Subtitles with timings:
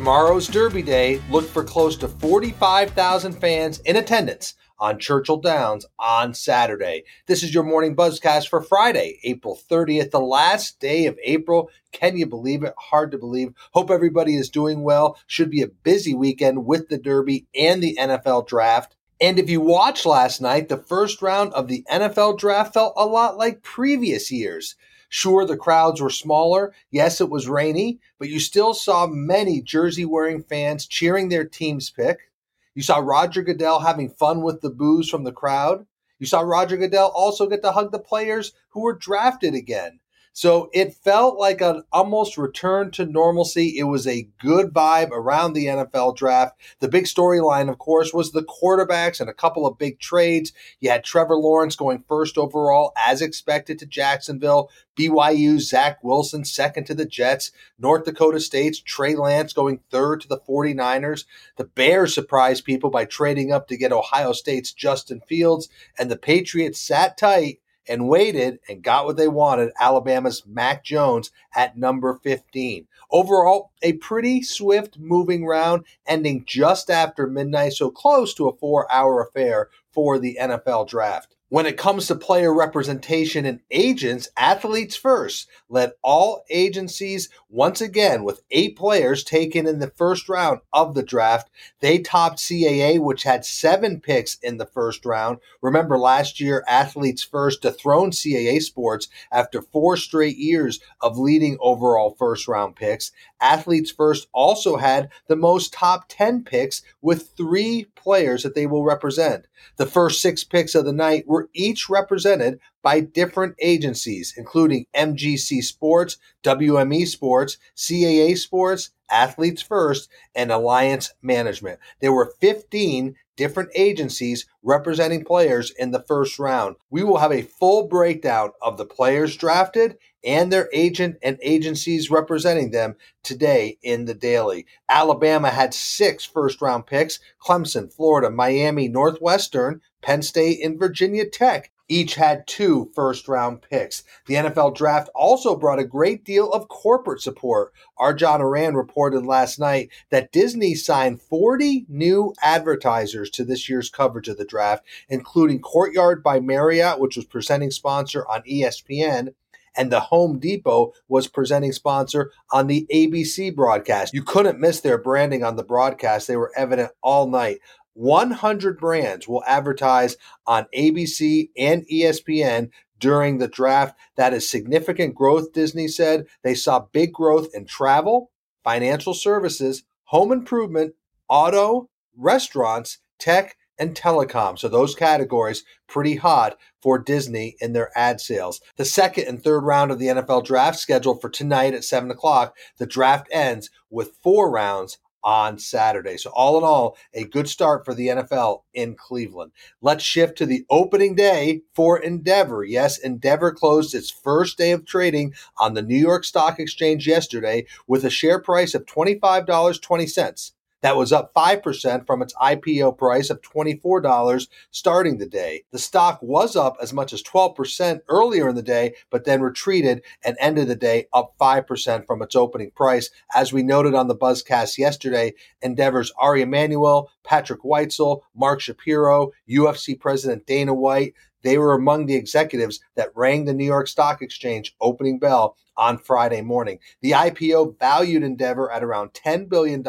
[0.00, 6.32] Tomorrow's Derby Day, look for close to 45,000 fans in attendance on Churchill Downs on
[6.32, 7.04] Saturday.
[7.26, 11.68] This is your morning buzzcast for Friday, April 30th, the last day of April.
[11.92, 12.72] Can you believe it?
[12.78, 13.52] Hard to believe.
[13.72, 15.18] Hope everybody is doing well.
[15.26, 18.96] Should be a busy weekend with the Derby and the NFL draft.
[19.20, 23.04] And if you watched last night, the first round of the NFL draft felt a
[23.04, 24.76] lot like previous years.
[25.12, 26.72] Sure, the crowds were smaller.
[26.92, 31.90] Yes, it was rainy, but you still saw many jersey wearing fans cheering their team's
[31.90, 32.30] pick.
[32.76, 35.84] You saw Roger Goodell having fun with the boos from the crowd.
[36.20, 39.98] You saw Roger Goodell also get to hug the players who were drafted again.
[40.32, 43.76] So it felt like an almost return to normalcy.
[43.76, 46.58] It was a good vibe around the NFL draft.
[46.78, 50.52] The big storyline, of course, was the quarterbacks and a couple of big trades.
[50.78, 54.70] You had Trevor Lawrence going first overall, as expected, to Jacksonville.
[54.96, 57.50] BYU, Zach Wilson, second to the Jets.
[57.78, 61.24] North Dakota State's Trey Lance going third to the 49ers.
[61.56, 65.68] The Bears surprised people by trading up to get Ohio State's Justin Fields.
[65.98, 67.60] And the Patriots sat tight
[67.90, 72.86] and waited and got what they wanted Alabama's Mac Jones at number 15.
[73.10, 78.90] Overall, a pretty swift moving round ending just after midnight, so close to a four
[78.90, 81.36] hour affair for the NFL draft.
[81.50, 88.22] When it comes to player representation and agents, Athletes First led all agencies once again
[88.22, 91.50] with eight players taken in the first round of the draft.
[91.80, 95.38] They topped CAA, which had seven picks in the first round.
[95.60, 102.14] Remember, last year, Athletes First dethroned CAA Sports after four straight years of leading overall
[102.16, 103.10] first round picks.
[103.40, 108.84] Athletes First also had the most top 10 picks with three players that they will
[108.84, 109.46] represent.
[109.76, 115.62] The first six picks of the night were each represented by different agencies, including MGC
[115.62, 121.78] Sports, WME Sports, CAA Sports, Athletes First, and Alliance Management.
[122.00, 126.76] There were 15 different agencies representing players in the first round.
[126.90, 132.10] We will have a full breakdown of the players drafted and their agent and agencies
[132.10, 134.66] representing them today in the daily.
[134.88, 141.70] Alabama had six first round picks Clemson, Florida, Miami, Northwestern, Penn State, and Virginia Tech
[141.90, 144.04] each had two first round picks.
[144.26, 147.72] The NFL draft also brought a great deal of corporate support.
[147.98, 153.90] our John Ourand reported last night that Disney signed 40 new advertisers to this year's
[153.90, 159.34] coverage of the draft, including Courtyard by Marriott, which was presenting sponsor on ESPN,
[159.76, 164.14] and the Home Depot was presenting sponsor on the ABC broadcast.
[164.14, 166.28] You couldn't miss their branding on the broadcast.
[166.28, 167.58] They were evident all night.
[168.00, 170.16] 100 brands will advertise
[170.46, 173.94] on ABC and ESPN during the draft.
[174.16, 176.26] That is significant growth, Disney said.
[176.42, 178.30] They saw big growth in travel,
[178.64, 180.94] financial services, home improvement,
[181.28, 184.58] auto, restaurants, tech, and telecom.
[184.58, 188.62] So those categories pretty hot for Disney in their ad sales.
[188.76, 192.56] The second and third round of the NFL draft scheduled for tonight at 7 o'clock.
[192.78, 196.16] The draft ends with four rounds on Saturday.
[196.16, 199.52] So, all in all, a good start for the NFL in Cleveland.
[199.80, 202.64] Let's shift to the opening day for Endeavor.
[202.64, 207.66] Yes, Endeavor closed its first day of trading on the New York Stock Exchange yesterday
[207.86, 210.52] with a share price of $25.20.
[210.82, 215.64] That was up 5% from its IPO price of $24 starting the day.
[215.72, 220.02] The stock was up as much as 12% earlier in the day, but then retreated
[220.24, 223.10] and ended the day up 5% from its opening price.
[223.34, 229.98] As we noted on the Buzzcast yesterday, Endeavor's Ari Emanuel, Patrick Whitesell, Mark Shapiro, UFC
[229.98, 234.74] President Dana White, they were among the executives that rang the New York Stock Exchange
[234.80, 236.78] opening bell on Friday morning.
[237.00, 239.82] The IPO valued Endeavor at around $10 billion.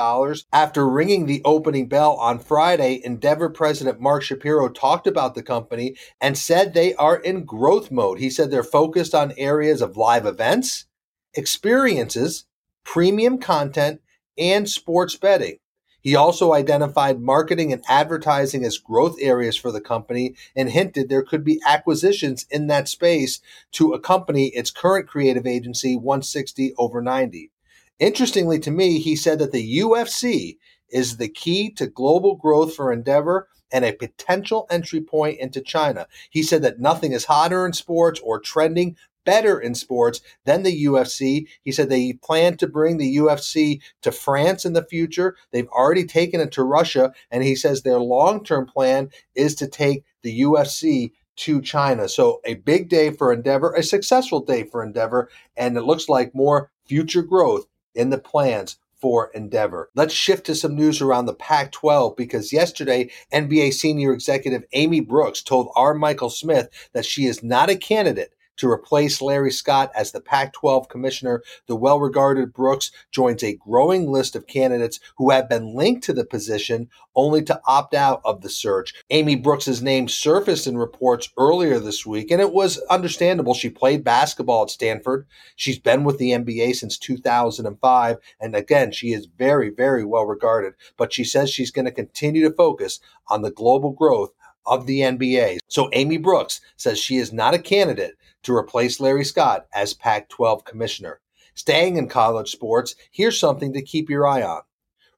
[0.53, 5.95] After ringing the opening bell on Friday, Endeavor President Mark Shapiro talked about the company
[6.21, 8.19] and said they are in growth mode.
[8.19, 10.85] He said they're focused on areas of live events,
[11.33, 12.45] experiences,
[12.85, 14.01] premium content,
[14.37, 15.57] and sports betting.
[16.01, 21.24] He also identified marketing and advertising as growth areas for the company and hinted there
[21.24, 23.39] could be acquisitions in that space
[23.74, 27.51] to accompany its current creative agency 160 over 90.
[28.00, 30.57] Interestingly to me, he said that the UFC
[30.89, 36.07] is the key to global growth for Endeavor and a potential entry point into China.
[36.30, 40.85] He said that nothing is hotter in sports or trending better in sports than the
[40.85, 41.47] UFC.
[41.63, 45.35] He said they plan to bring the UFC to France in the future.
[45.51, 47.13] They've already taken it to Russia.
[47.29, 52.07] And he says their long term plan is to take the UFC to China.
[52.07, 56.35] So a big day for Endeavor, a successful day for Endeavor, and it looks like
[56.35, 57.65] more future growth
[57.95, 59.89] in the plans for Endeavor.
[59.95, 65.00] Let's shift to some news around the Pac 12 because yesterday, NBA senior executive Amy
[65.00, 69.91] Brooks told our Michael Smith that she is not a candidate to replace Larry Scott
[69.95, 71.41] as the Pac 12 commissioner.
[71.65, 76.13] The well regarded Brooks joins a growing list of candidates who have been linked to
[76.13, 78.93] the position only to opt out of the search.
[79.09, 83.55] Amy Brooks's name surfaced in reports earlier this week, and it was understandable.
[83.55, 85.25] She played basketball at Stanford.
[85.55, 88.17] She's been with the NBA since 2005.
[88.39, 90.73] And again, she is very, very well regarded.
[90.97, 94.31] But she says she's going to continue to focus on the global growth
[94.65, 95.59] of the NBA.
[95.67, 100.29] So Amy Brooks says she is not a candidate to replace Larry Scott as Pac
[100.29, 101.19] 12 commissioner.
[101.53, 104.61] Staying in college sports, here's something to keep your eye on.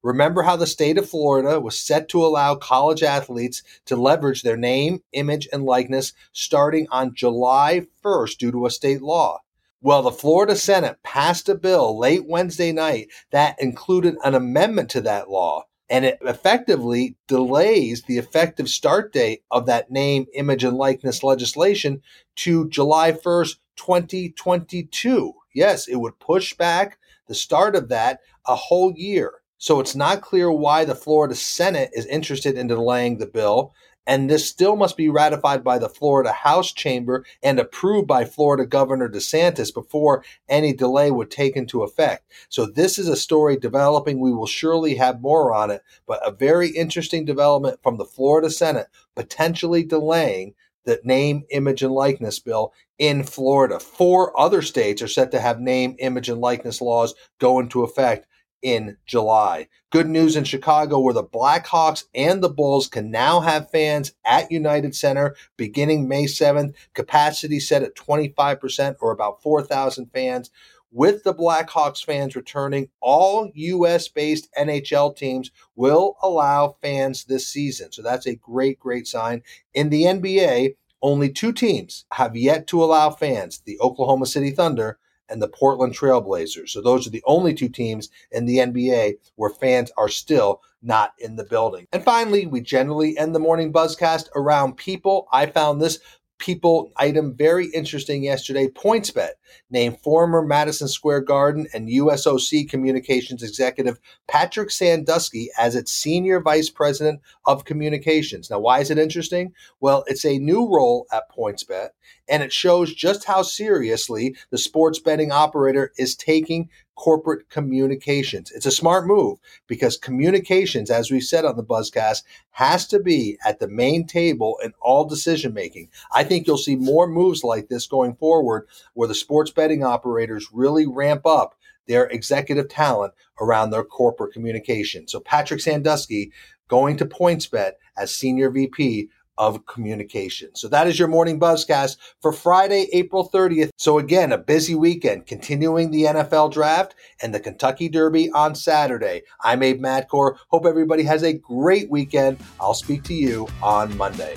[0.01, 4.57] Remember how the state of Florida was set to allow college athletes to leverage their
[4.57, 9.39] name, image, and likeness starting on July 1st due to a state law?
[9.81, 15.01] Well, the Florida Senate passed a bill late Wednesday night that included an amendment to
[15.01, 20.77] that law and it effectively delays the effective start date of that name, image, and
[20.77, 22.01] likeness legislation
[22.37, 25.33] to July 1st, 2022.
[25.53, 26.97] Yes, it would push back
[27.27, 29.33] the start of that a whole year.
[29.57, 33.73] So it's not clear why the Florida Senate is interested in delaying the bill
[34.05, 38.65] and this still must be ratified by the Florida House Chamber and approved by Florida
[38.65, 42.31] Governor DeSantis before any delay would take into effect.
[42.49, 44.19] So, this is a story developing.
[44.19, 48.49] We will surely have more on it, but a very interesting development from the Florida
[48.49, 50.53] Senate potentially delaying
[50.85, 53.79] the name, image, and likeness bill in Florida.
[53.79, 58.27] Four other states are set to have name, image, and likeness laws go into effect
[58.63, 59.67] in July.
[59.91, 64.51] Good news in Chicago, where the Blackhawks and the Bulls can now have fans at
[64.51, 66.73] United Center beginning May 7th.
[66.95, 70.49] Capacity set at 25% or about 4,000 fans.
[70.91, 77.91] With the Blackhawks fans returning, all US based NHL teams will allow fans this season.
[77.91, 79.41] So that's a great, great sign.
[79.73, 84.99] In the NBA, only two teams have yet to allow fans the Oklahoma City Thunder
[85.33, 86.69] and the Portland Trailblazers.
[86.69, 91.13] So those are the only two teams in the NBA where fans are still not
[91.17, 91.87] in the building.
[91.91, 95.27] And finally, we generally end the morning buzzcast around people.
[95.31, 95.99] I found this
[96.43, 98.67] people item very interesting yesterday.
[98.67, 99.29] PointsBet
[99.69, 103.97] named former Madison Square Garden and USOC Communications executive
[104.27, 108.49] Patrick Sandusky as its senior vice president of communications.
[108.49, 109.53] Now, why is it interesting?
[109.79, 111.91] Well, it's a new role at PointsBet,
[112.27, 118.51] and it shows just how seriously the sports betting operator is taking corporate communications.
[118.51, 123.37] It's a smart move because communications, as we said on the Buzzcast, has to be
[123.45, 125.89] at the main table in all decision making.
[126.11, 130.47] I think you'll see more moves like this going forward where the sports betting operators
[130.53, 131.55] really ramp up
[131.87, 135.07] their executive talent around their corporate communication.
[135.07, 136.31] So Patrick Sandusky
[136.67, 140.55] going to PointsBet as senior VP of communication.
[140.55, 143.69] So that is your morning buzzcast for Friday, April 30th.
[143.77, 149.23] So again, a busy weekend, continuing the NFL draft and the Kentucky Derby on Saturday.
[149.41, 150.37] I'm Abe Madkour.
[150.49, 152.37] Hope everybody has a great weekend.
[152.59, 154.35] I'll speak to you on Monday.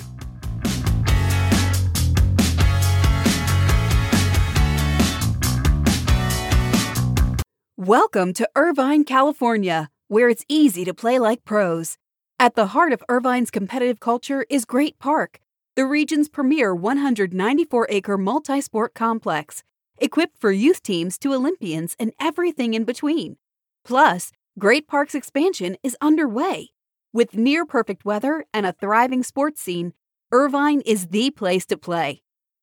[7.77, 11.95] Welcome to Irvine, California, where it's easy to play like pros.
[12.39, 15.39] At the heart of Irvine's competitive culture is Great Park,
[15.75, 19.63] the region's premier 194 acre multi sport complex,
[19.97, 23.37] equipped for youth teams to Olympians and everything in between.
[23.83, 26.69] Plus, Great Park's expansion is underway.
[27.11, 29.93] With near perfect weather and a thriving sports scene,
[30.31, 32.21] Irvine is the place to play.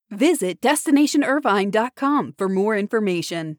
[0.09, 3.59] Visit destinationirvine.com for more information.